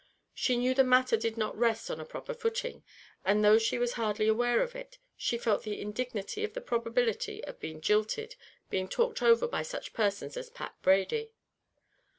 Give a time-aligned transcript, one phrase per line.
[0.33, 2.83] She knew the matter did not rest on a proper footing;
[3.23, 7.43] and though she was hardly aware of it, she felt the indignity of the probability
[7.45, 8.35] of being jilted
[8.71, 11.33] being talked over by such persons as Pat Brady.